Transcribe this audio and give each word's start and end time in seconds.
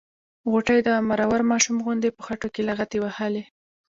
غوټۍ 0.51 0.79
د 0.87 0.89
مرور 1.09 1.41
ماشوم 1.51 1.77
غوندې 1.85 2.09
په 2.17 2.21
خټو 2.27 2.47
کې 2.53 2.61
لغتې 2.69 2.97
وهلې. 3.01 3.43